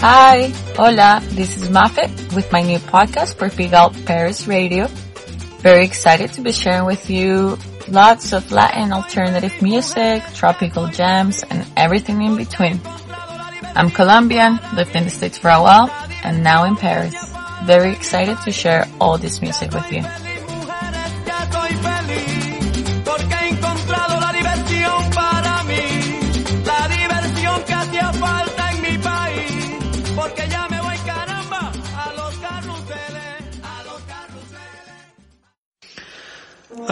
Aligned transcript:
Hi, 0.00 0.48
hola, 0.76 1.20
this 1.36 1.58
is 1.58 1.68
Mafe 1.68 2.08
with 2.34 2.50
my 2.50 2.62
new 2.62 2.78
podcast 2.78 3.34
for 3.34 3.50
Pigal 3.50 3.92
Paris 4.06 4.48
Radio. 4.48 4.86
Very 5.60 5.84
excited 5.84 6.32
to 6.32 6.40
be 6.40 6.52
sharing 6.52 6.86
with 6.86 7.10
you 7.10 7.58
lots 7.86 8.32
of 8.32 8.50
Latin 8.50 8.94
alternative 8.94 9.60
music, 9.60 10.22
tropical 10.32 10.86
jams, 10.88 11.44
and 11.50 11.66
everything 11.76 12.22
in 12.22 12.34
between. 12.34 12.80
I'm 13.76 13.90
Colombian, 13.90 14.58
lived 14.74 14.96
in 14.96 15.04
the 15.04 15.10
States 15.10 15.36
for 15.36 15.50
a 15.50 15.60
while, 15.60 15.90
and 16.24 16.42
now 16.42 16.64
in 16.64 16.76
Paris. 16.76 17.14
Very 17.64 17.92
excited 17.92 18.38
to 18.44 18.50
share 18.50 18.88
all 19.02 19.18
this 19.18 19.42
music 19.42 19.70
with 19.72 19.92
you. 19.92 20.02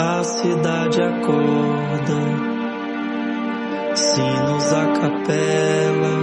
A 0.01 0.23
cidade 0.23 1.03
acorda, 1.03 2.21
sinos 3.97 4.73
a 4.73 4.87
capela, 4.93 6.17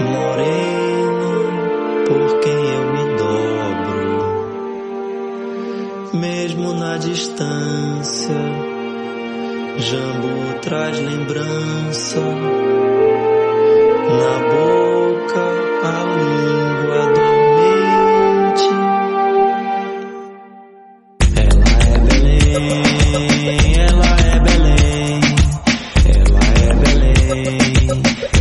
morena 0.00 1.30
por 2.08 2.40
quem 2.40 2.58
eu 2.74 2.92
me 2.92 3.04
dobro, 3.18 4.18
mesmo 6.14 6.72
na 6.74 6.98
distância, 6.98 8.34
jambu 9.78 10.58
traz 10.62 10.98
lembrança, 10.98 12.18
way. 27.46 28.35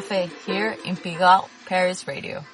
To 0.00 0.06
Mafe 0.08 0.30
here 0.46 0.76
in 0.84 0.96
Pigalle, 0.96 1.48
Paris 1.66 2.06
Radio. 2.08 2.44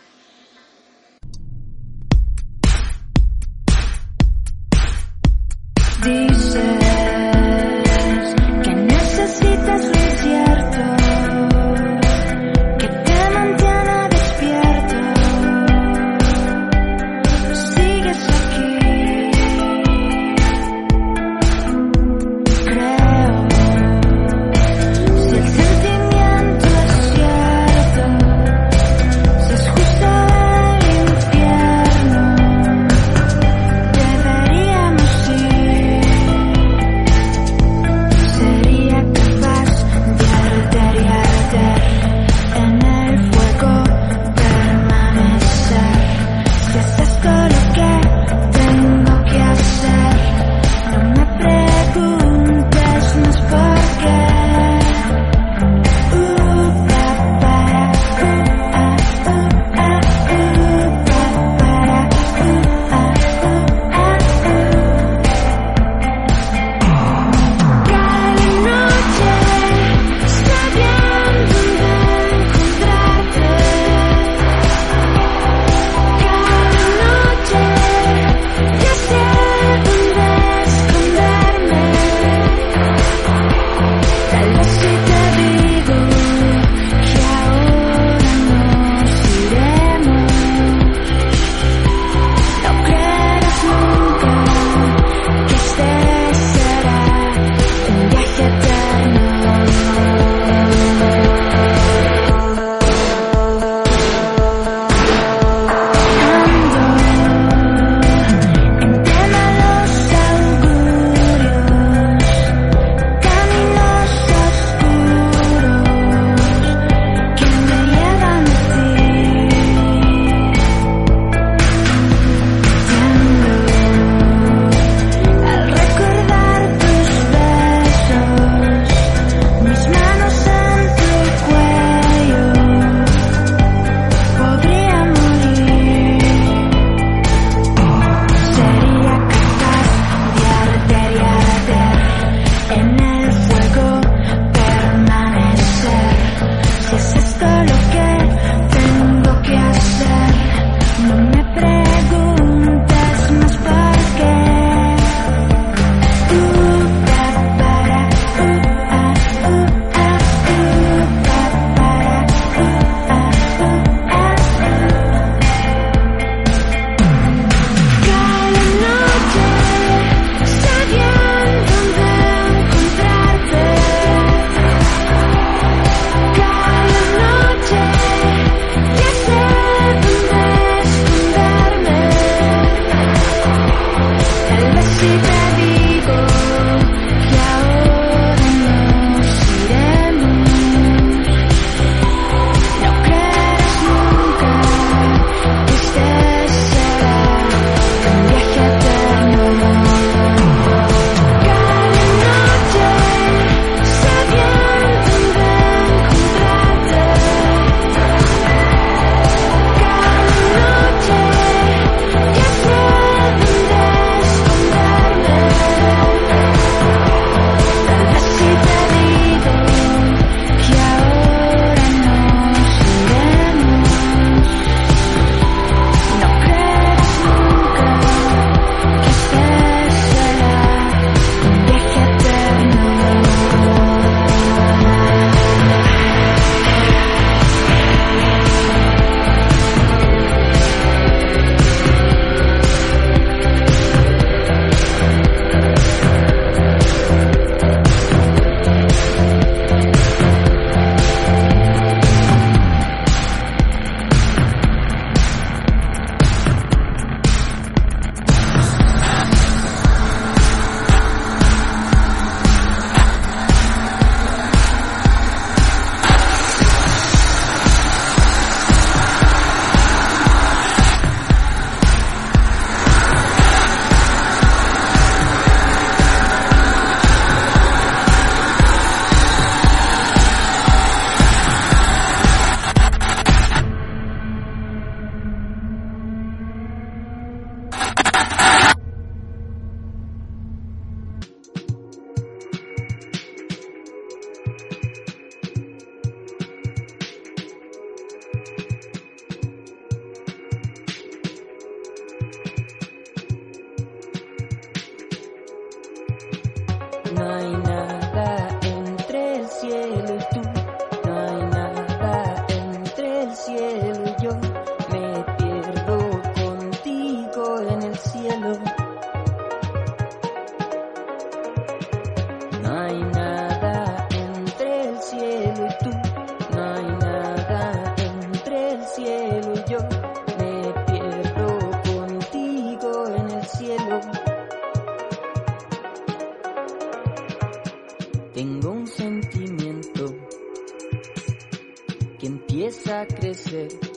crecer. 343.07 343.90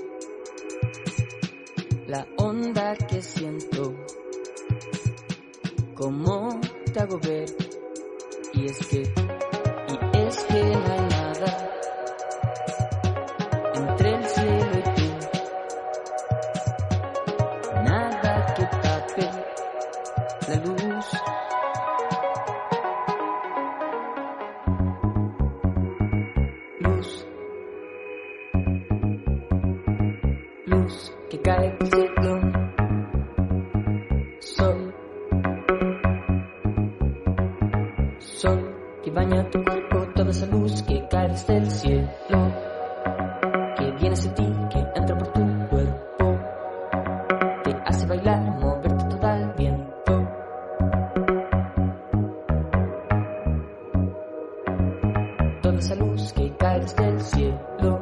esa 55.78 55.96
luz 55.96 56.34
que 56.34 56.52
cae 56.58 56.80
desde 56.80 57.08
el 57.08 57.22
cielo, 57.22 58.02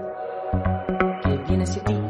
que 1.23 1.37
viene 1.47 1.63
hacia 1.63 1.83
ti. 1.83 2.00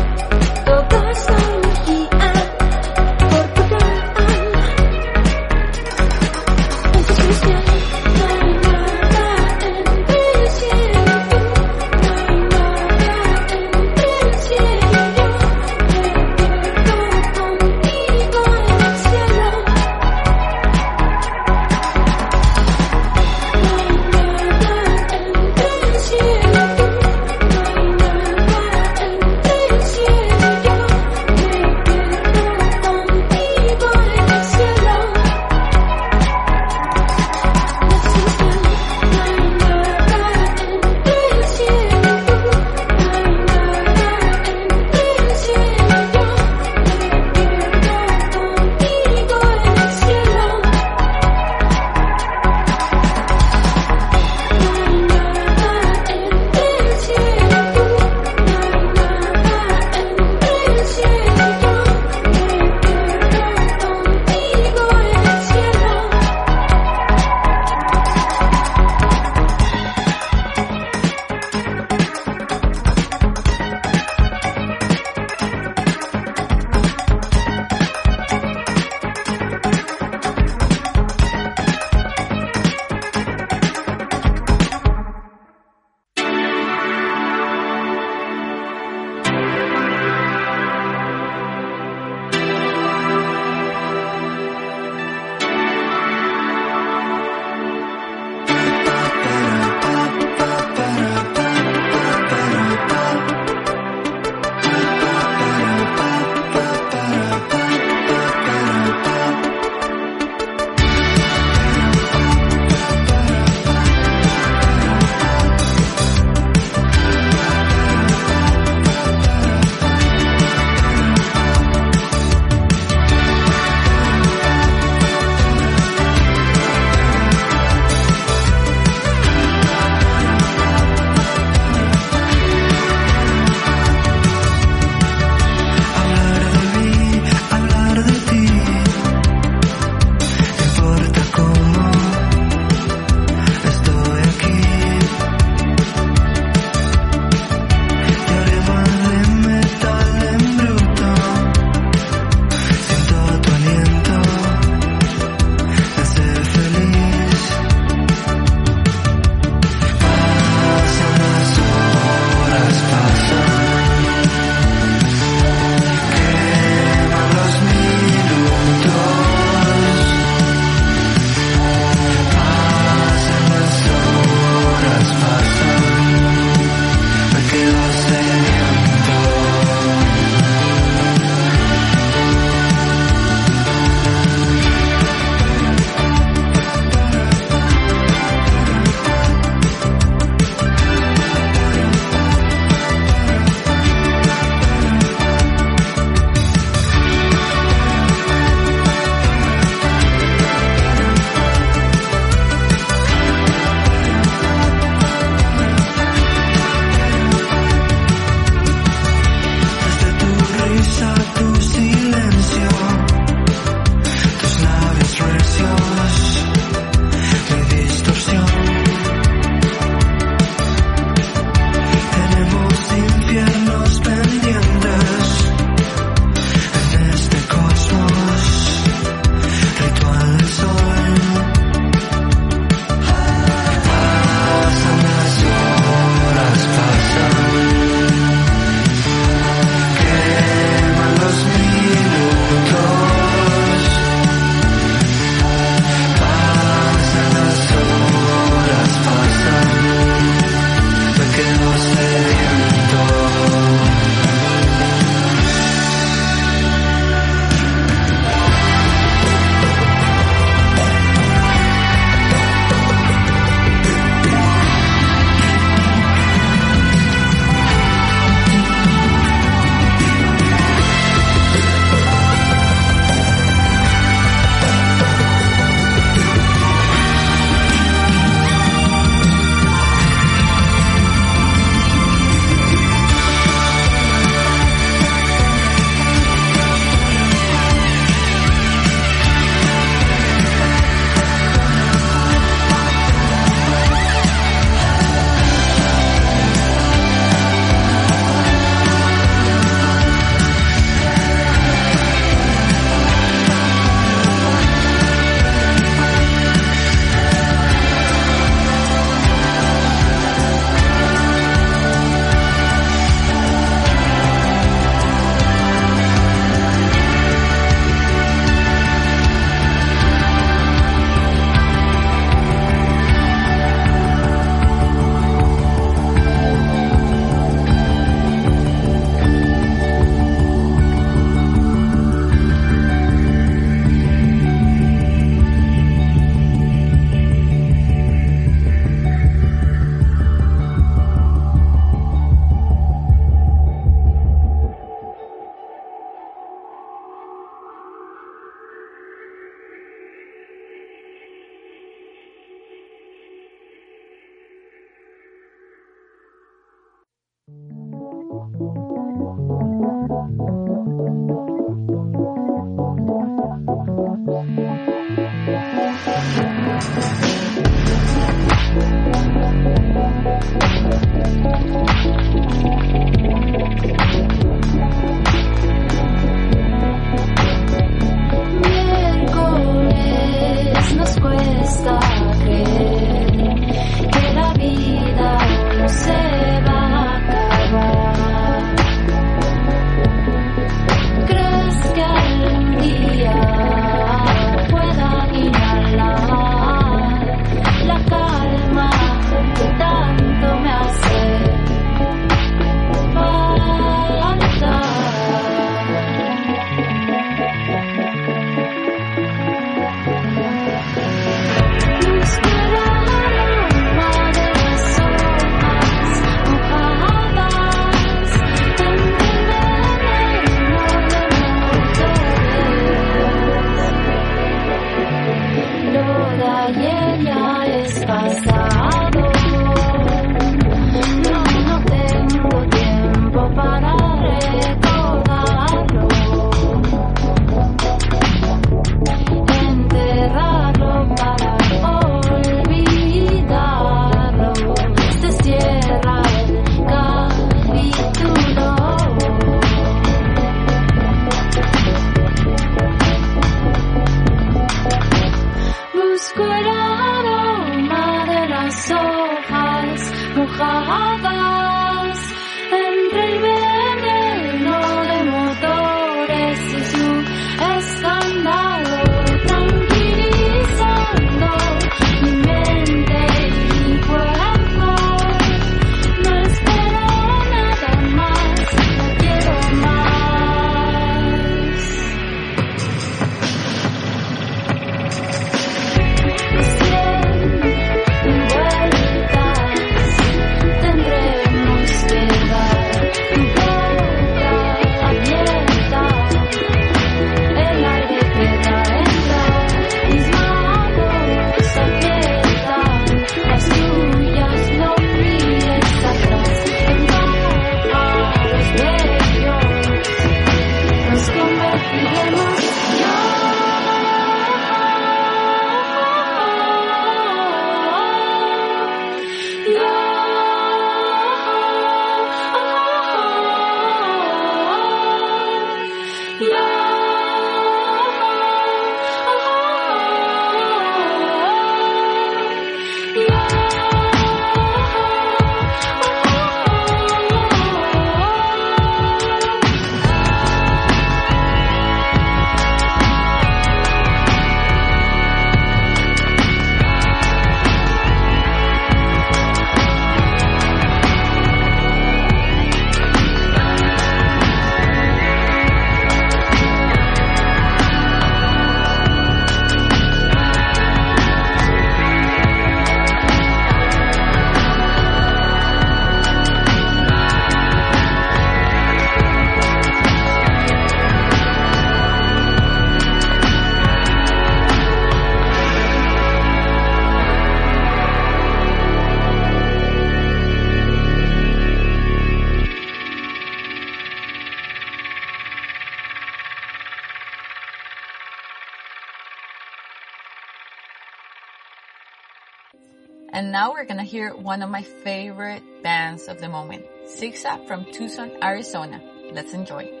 Now 593.51 593.73
we're 593.73 593.83
gonna 593.83 594.05
hear 594.05 594.33
one 594.33 594.61
of 594.61 594.69
my 594.69 594.81
favorite 594.81 595.61
bands 595.83 596.29
of 596.29 596.39
the 596.39 596.47
moment, 596.47 596.85
Sixa 597.05 597.67
from 597.67 597.83
Tucson, 597.91 598.31
Arizona. 598.41 599.01
Let's 599.33 599.53
enjoy. 599.53 600.00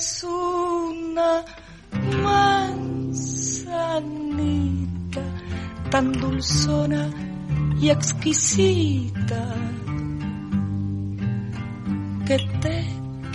Eres 0.00 0.24
una 0.24 1.44
manzanita 2.22 3.20
tan 5.90 6.10
dulzona 6.12 7.10
y 7.78 7.90
exquisita 7.90 9.44
que 12.26 12.38
te 12.62 12.86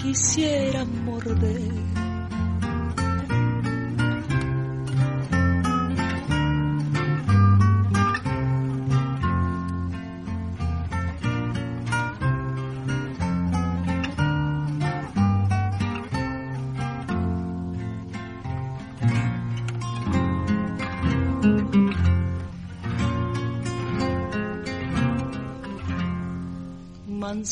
quisiera 0.01 0.85
morder. 0.85 2.04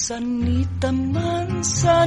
Manzanita, 0.04 0.92
manzanita, 0.92 2.04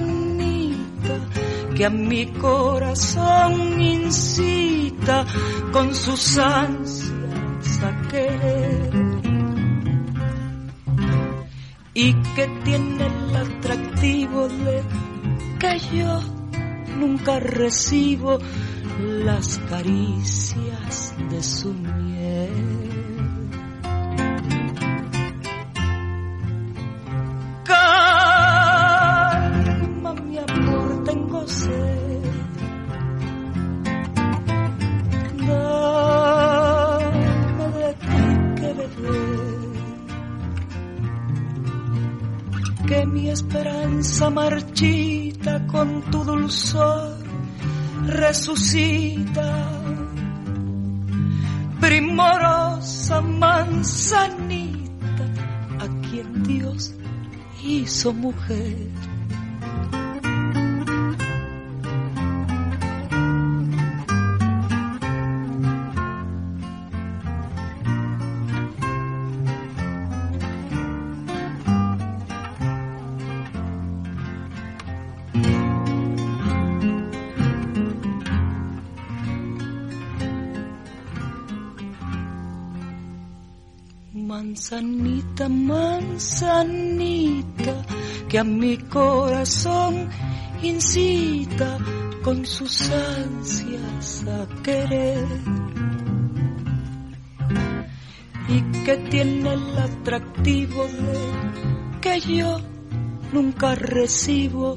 que 1.74 1.86
a 1.86 1.88
mi 1.88 2.26
corazón 2.26 3.80
incita 3.80 5.24
con 5.72 5.94
sus 5.94 6.36
ansias 6.36 7.82
a 7.82 8.08
querer. 8.08 8.90
Y 11.94 12.12
que 12.12 12.46
tiene 12.64 13.06
el 13.06 13.34
atractivo 13.34 14.46
de 14.46 14.82
que 15.58 15.78
yo 15.96 16.20
nunca 16.98 17.40
recibo 17.40 18.38
las 19.00 19.56
caricias 19.70 21.14
de 21.30 21.42
su 21.42 21.72
miel. 21.72 22.95
Que 42.86 43.04
mi 43.04 43.30
esperanza 43.30 44.30
marchita 44.30 45.66
con 45.66 46.02
tu 46.10 46.22
dulzor 46.22 47.16
resucita. 48.06 49.68
Primorosa 51.80 53.20
manzanita, 53.20 55.24
a 55.80 56.08
quien 56.08 56.42
Dios 56.44 56.94
hizo 57.62 58.12
mujer. 58.12 58.76
Manzanita, 84.68 85.48
manzanita, 85.48 86.64
que 88.28 88.36
a 88.40 88.42
mi 88.42 88.76
corazón 88.78 90.08
incita 90.60 91.78
con 92.24 92.44
sus 92.44 92.90
ansias 92.90 94.24
a 94.26 94.48
querer. 94.64 95.24
Y 98.48 98.60
que 98.84 98.96
tiene 99.08 99.52
el 99.52 99.78
atractivo 99.78 100.84
de 100.88 102.00
que 102.00 102.20
yo 102.22 102.58
nunca 103.32 103.76
recibo 103.76 104.74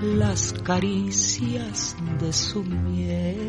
las 0.00 0.54
caricias 0.54 1.94
de 2.18 2.32
su 2.32 2.64
miel. 2.64 3.47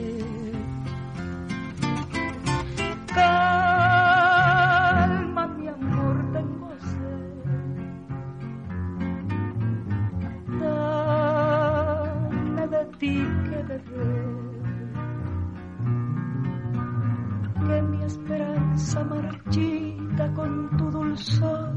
Dulzor 21.19 21.75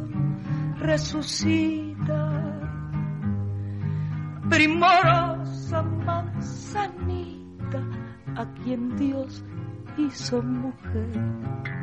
resucita. 0.79 2.31
Primorosa 4.49 5.83
manzanita, 5.83 7.81
a 8.37 8.47
quien 8.63 8.97
Dios 8.97 9.45
hizo 9.97 10.43
mujer. 10.43 11.82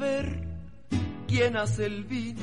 Saber 0.00 0.26
quién 1.28 1.56
hace 1.56 1.84
el 1.84 2.04
vino 2.04 2.40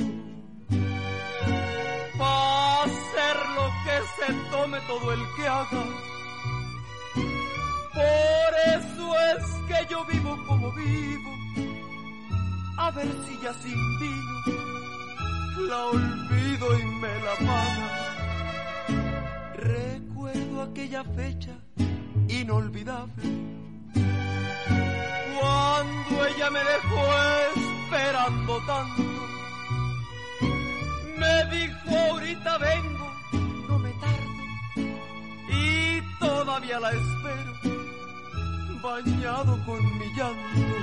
para 2.17 2.83
hacer 2.83 3.37
lo 3.57 3.65
que 3.83 3.97
se 4.15 4.33
tome 4.51 4.77
todo 4.87 5.13
el 5.13 5.19
que 5.35 5.47
haga. 5.47 5.83
Por 7.93 8.51
eso 8.75 9.05
es 9.31 9.43
que 9.67 9.79
yo 9.91 10.05
vivo 10.05 10.37
como 10.47 10.71
vivo. 10.73 11.31
A 12.77 12.91
ver 12.91 13.07
si 13.25 13.41
ya 13.41 13.53
sin 13.53 13.99
vino 13.99 14.37
la 15.67 15.85
olvido 15.87 16.79
y 16.79 16.83
me 17.01 17.15
la 17.25 17.35
paga. 17.47 17.89
Recuerdo 19.55 20.61
aquella 20.61 21.03
fecha 21.03 21.55
inolvidable 22.27 23.23
cuando 25.87 26.25
ella 26.25 26.49
me 26.49 26.59
dejó 26.59 27.01
esperando 27.55 28.59
tanto. 28.65 29.03
Me 31.17 31.45
dijo 31.57 31.97
ahorita 32.11 32.57
vengo, 32.57 33.11
no 33.67 33.79
me 33.79 33.91
tardo. 33.93 34.31
Y 35.49 36.01
todavía 36.19 36.79
la 36.79 36.91
espero, 36.91 37.53
bañado 38.81 39.65
con 39.65 39.99
mi 39.99 40.05
llanto. 40.15 40.75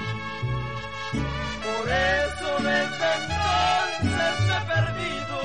Por 1.64 1.88
eso 1.88 2.56
desde 2.58 3.08
entonces 3.20 4.34
me 4.46 4.56
he 4.56 4.60
perdido, 4.74 5.38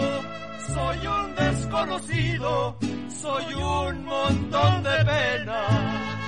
soy 0.74 1.08
un 1.08 1.36
desconocido, 1.36 2.76
soy 3.22 3.54
un 3.54 4.06
montón 4.06 4.84
de 4.84 5.06
pena 5.06 6.19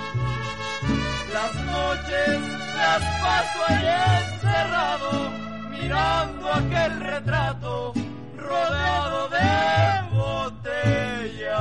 paso 3.00 3.60
ahí 3.68 3.88
encerrado, 4.24 5.32
mirando 5.70 6.52
aquel 6.52 7.00
retrato 7.00 7.94
rodeado 8.38 9.30
de 9.30 10.10
botellas. 10.12 11.52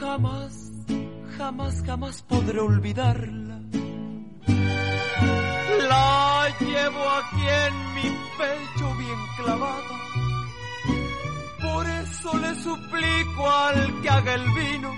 Jamás, 0.00 0.72
jamás, 1.38 1.82
jamás 1.86 2.22
podré 2.22 2.60
olvidarlo 2.60 3.49
la 5.88 6.48
llevo 6.60 7.08
aquí 7.08 7.46
en 7.66 7.94
mi 7.94 8.08
pecho 8.38 8.94
bien 8.96 9.18
clavada. 9.38 9.96
Por 11.60 11.86
eso 11.86 12.36
le 12.38 12.54
suplico 12.62 13.50
al 13.50 14.00
que 14.02 14.10
haga 14.10 14.34
el 14.34 14.50
vino 14.50 14.90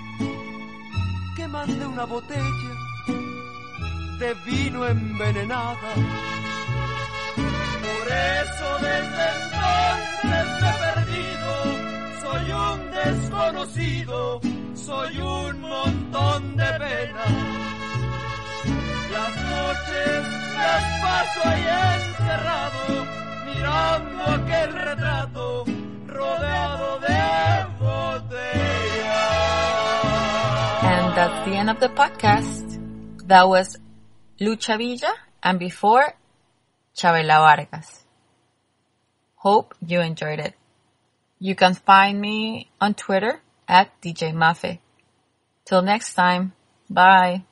que 1.35 1.47
mande 1.47 1.85
una 1.85 2.05
botella 2.05 2.73
de 4.19 4.33
vino 4.45 4.85
envenenada. 4.85 5.89
Por 7.87 8.07
eso 8.07 8.67
desde 8.81 9.25
entonces 9.39 10.45
me 10.59 10.69
he 10.69 10.73
perdido, 10.85 11.51
soy 12.21 12.51
un 12.51 12.91
desconocido, 12.91 14.41
soy 14.75 15.17
un 15.17 15.61
montón 15.61 16.55
de 16.55 16.65
pena. 16.65 17.62
Las 19.23 19.35
noches 19.37 20.21
las 20.57 20.83
paso 21.01 21.39
ahí 21.45 21.65
encerrado, 21.95 23.07
mirando 23.45 24.23
aquel 24.25 24.73
retrato, 24.73 25.65
rodeado 26.07 26.99
de 26.99 27.23
botellas. 27.79 29.23
And 30.83 31.15
that's 31.15 31.45
the 31.45 31.55
end 31.55 31.69
of 31.69 31.79
the 31.79 31.87
podcast. 31.87 32.79
That 33.27 33.47
was 33.47 33.77
Lucha 34.41 34.77
Villa 34.77 35.13
and 35.41 35.57
before 35.57 36.15
Chabela 36.93 37.39
Vargas. 37.39 38.03
Hope 39.35 39.73
you 39.79 40.01
enjoyed 40.01 40.39
it. 40.39 40.55
You 41.39 41.55
can 41.55 41.75
find 41.75 42.19
me 42.19 42.69
on 42.81 42.93
Twitter 42.93 43.41
at 43.69 44.01
DJ 44.01 44.33
Mafe. 44.33 44.79
Till 45.63 45.81
next 45.81 46.13
time, 46.13 46.51
bye. 46.89 47.43